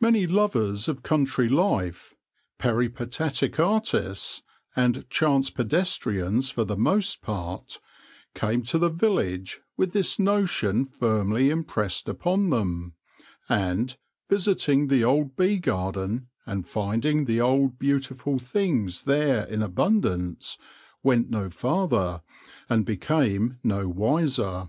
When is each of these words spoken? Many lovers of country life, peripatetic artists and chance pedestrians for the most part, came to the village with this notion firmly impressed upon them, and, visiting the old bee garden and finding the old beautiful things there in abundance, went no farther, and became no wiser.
Many 0.00 0.28
lovers 0.28 0.86
of 0.86 1.02
country 1.02 1.48
life, 1.48 2.14
peripatetic 2.60 3.58
artists 3.58 4.40
and 4.76 5.10
chance 5.10 5.50
pedestrians 5.50 6.48
for 6.52 6.62
the 6.64 6.76
most 6.76 7.22
part, 7.22 7.80
came 8.36 8.62
to 8.62 8.78
the 8.78 8.88
village 8.88 9.60
with 9.76 9.90
this 9.90 10.16
notion 10.16 10.86
firmly 10.86 11.50
impressed 11.50 12.08
upon 12.08 12.50
them, 12.50 12.94
and, 13.48 13.96
visiting 14.30 14.86
the 14.86 15.02
old 15.02 15.34
bee 15.34 15.58
garden 15.58 16.28
and 16.46 16.68
finding 16.68 17.24
the 17.24 17.40
old 17.40 17.80
beautiful 17.80 18.38
things 18.38 19.02
there 19.10 19.42
in 19.42 19.60
abundance, 19.60 20.56
went 21.02 21.30
no 21.30 21.50
farther, 21.50 22.22
and 22.68 22.86
became 22.86 23.58
no 23.64 23.88
wiser. 23.88 24.68